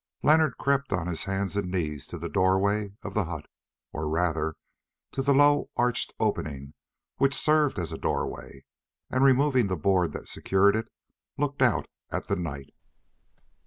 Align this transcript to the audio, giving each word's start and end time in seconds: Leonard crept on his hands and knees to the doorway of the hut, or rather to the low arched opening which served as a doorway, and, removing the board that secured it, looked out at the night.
Leonard 0.23 0.57
crept 0.57 0.91
on 0.91 1.05
his 1.05 1.25
hands 1.25 1.55
and 1.55 1.69
knees 1.69 2.07
to 2.07 2.17
the 2.17 2.27
doorway 2.27 2.91
of 3.03 3.13
the 3.13 3.25
hut, 3.25 3.45
or 3.93 4.09
rather 4.09 4.55
to 5.11 5.21
the 5.21 5.31
low 5.31 5.69
arched 5.77 6.11
opening 6.19 6.73
which 7.17 7.35
served 7.35 7.77
as 7.77 7.91
a 7.91 7.99
doorway, 7.99 8.65
and, 9.11 9.23
removing 9.23 9.67
the 9.67 9.77
board 9.77 10.11
that 10.11 10.27
secured 10.27 10.75
it, 10.75 10.87
looked 11.37 11.61
out 11.61 11.87
at 12.09 12.25
the 12.25 12.35
night. 12.35 12.71